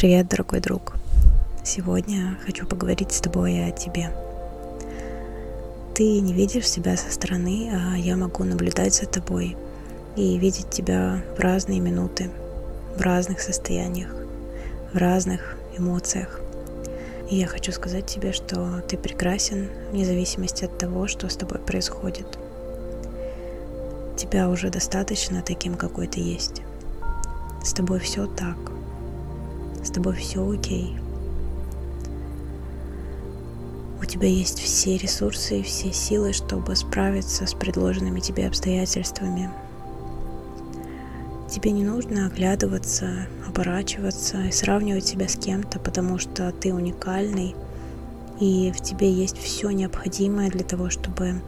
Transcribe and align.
Привет, 0.00 0.28
дорогой 0.28 0.60
друг. 0.60 0.94
Сегодня 1.62 2.38
хочу 2.46 2.66
поговорить 2.66 3.12
с 3.12 3.20
тобой 3.20 3.68
о 3.68 3.70
тебе. 3.70 4.10
Ты 5.94 6.20
не 6.20 6.32
видишь 6.32 6.70
себя 6.70 6.96
со 6.96 7.12
стороны, 7.12 7.70
а 7.70 7.98
я 7.98 8.16
могу 8.16 8.44
наблюдать 8.44 8.94
за 8.94 9.04
тобой 9.04 9.58
и 10.16 10.38
видеть 10.38 10.70
тебя 10.70 11.22
в 11.36 11.40
разные 11.40 11.80
минуты, 11.80 12.30
в 12.96 13.02
разных 13.02 13.42
состояниях, 13.42 14.08
в 14.94 14.96
разных 14.96 15.58
эмоциях. 15.76 16.40
И 17.28 17.36
я 17.36 17.46
хочу 17.46 17.70
сказать 17.70 18.06
тебе, 18.06 18.32
что 18.32 18.80
ты 18.88 18.96
прекрасен 18.96 19.68
вне 19.90 20.06
зависимости 20.06 20.64
от 20.64 20.78
того, 20.78 21.08
что 21.08 21.28
с 21.28 21.36
тобой 21.36 21.58
происходит. 21.58 22.38
Тебя 24.16 24.48
уже 24.48 24.70
достаточно 24.70 25.42
таким, 25.42 25.74
какой 25.74 26.06
ты 26.06 26.20
есть. 26.20 26.62
С 27.62 27.74
тобой 27.74 27.98
все 27.98 28.24
так– 28.24 28.56
с 29.84 29.90
тобой 29.90 30.14
все 30.16 30.48
окей. 30.48 30.96
У 34.00 34.04
тебя 34.04 34.28
есть 34.28 34.58
все 34.58 34.96
ресурсы 34.96 35.60
и 35.60 35.62
все 35.62 35.92
силы, 35.92 36.32
чтобы 36.32 36.74
справиться 36.74 37.46
с 37.46 37.54
предложенными 37.54 38.20
тебе 38.20 38.46
обстоятельствами. 38.46 39.50
Тебе 41.50 41.72
не 41.72 41.84
нужно 41.84 42.26
оглядываться, 42.26 43.26
оборачиваться 43.46 44.40
и 44.44 44.52
сравнивать 44.52 45.06
себя 45.06 45.28
с 45.28 45.36
кем-то, 45.36 45.78
потому 45.80 46.18
что 46.18 46.52
ты 46.52 46.72
уникальный, 46.72 47.54
и 48.40 48.72
в 48.72 48.80
тебе 48.80 49.12
есть 49.12 49.36
все 49.36 49.70
необходимое 49.70 50.48
для 50.48 50.64
того, 50.64 50.88
чтобы 50.88 51.40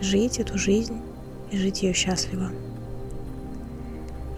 жить 0.00 0.38
эту 0.38 0.56
жизнь 0.56 1.00
и 1.50 1.58
жить 1.58 1.82
ее 1.82 1.94
счастливо. 1.94 2.50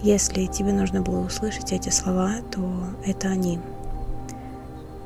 Если 0.02 0.46
тебе 0.46 0.72
нужно 0.72 1.02
было 1.02 1.20
услышать 1.20 1.72
эти 1.72 1.90
слова, 1.90 2.36
то 2.50 2.60
это 3.04 3.28
они. 3.28 3.60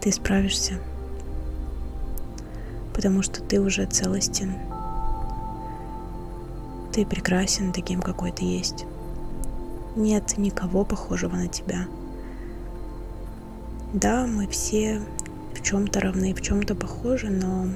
Ты 0.00 0.12
справишься, 0.12 0.74
потому 2.94 3.22
что 3.22 3.42
ты 3.42 3.60
уже 3.60 3.86
целостен. 3.86 4.54
Ты 6.92 7.04
прекрасен 7.04 7.72
таким, 7.72 8.00
какой 8.00 8.30
ты 8.30 8.44
есть. 8.44 8.84
Нет 9.96 10.38
никого 10.38 10.84
похожего 10.84 11.34
на 11.34 11.48
тебя. 11.48 11.86
Да, 13.92 14.26
мы 14.28 14.46
все 14.46 15.00
в 15.54 15.62
чем-то 15.62 16.00
равны, 16.00 16.34
в 16.34 16.40
чем-то 16.40 16.76
похожи, 16.76 17.30
но 17.30 17.66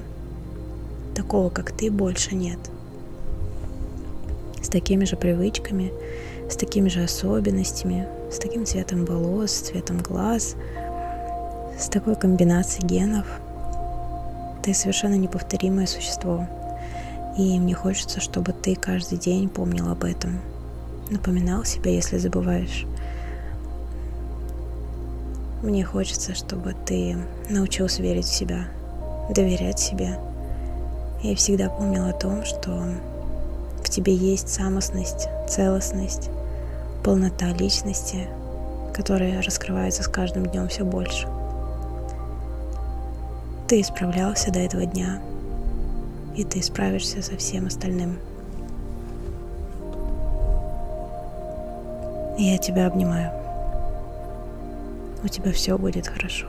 такого, 1.15 1.49
как 1.49 1.71
ты, 1.71 1.91
больше 1.91 2.35
нет. 2.35 2.59
С 4.61 4.69
такими 4.69 5.03
же 5.03 5.17
привычками, 5.17 5.91
с 6.49 6.55
такими 6.55 6.89
же 6.89 7.03
особенностями, 7.03 8.07
с 8.31 8.39
таким 8.39 8.65
цветом 8.65 9.05
волос, 9.05 9.51
цветом 9.51 9.99
глаз, 9.99 10.55
с 11.77 11.87
такой 11.87 12.15
комбинацией 12.15 12.87
генов. 12.87 13.25
Ты 14.63 14.73
совершенно 14.73 15.15
неповторимое 15.15 15.85
существо. 15.85 16.47
И 17.37 17.59
мне 17.59 17.73
хочется, 17.73 18.19
чтобы 18.19 18.51
ты 18.51 18.75
каждый 18.75 19.17
день 19.17 19.47
помнил 19.47 19.89
об 19.89 20.03
этом. 20.03 20.39
Напоминал 21.09 21.63
себя, 21.63 21.91
если 21.91 22.17
забываешь. 22.17 22.85
Мне 25.63 25.83
хочется, 25.85 26.35
чтобы 26.35 26.75
ты 26.85 27.17
научился 27.49 28.01
верить 28.01 28.25
в 28.25 28.33
себя, 28.33 28.67
доверять 29.33 29.79
себе. 29.79 30.17
И 31.23 31.35
всегда 31.35 31.69
помнил 31.69 32.05
о 32.05 32.13
том, 32.13 32.45
что 32.45 32.81
в 33.83 33.89
тебе 33.89 34.13
есть 34.13 34.49
самостность, 34.49 35.27
целостность, 35.47 36.29
полнота 37.03 37.47
личности, 37.47 38.27
которая 38.93 39.41
раскрывается 39.41 40.03
с 40.03 40.07
каждым 40.07 40.45
днем 40.45 40.67
все 40.67 40.83
больше. 40.83 41.27
Ты 43.67 43.83
справлялся 43.83 44.51
до 44.51 44.59
этого 44.59 44.85
дня, 44.85 45.21
и 46.35 46.43
ты 46.43 46.61
справишься 46.61 47.21
со 47.21 47.37
всем 47.37 47.67
остальным. 47.67 48.17
Я 52.37 52.57
тебя 52.57 52.87
обнимаю. 52.87 53.31
У 55.23 55.27
тебя 55.27 55.51
все 55.51 55.77
будет 55.77 56.07
хорошо. 56.07 56.47